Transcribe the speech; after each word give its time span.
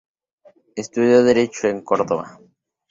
Estudió 0.75 1.21
Derecho 1.23 1.67
en 1.67 1.83
Córdoba. 1.83 2.39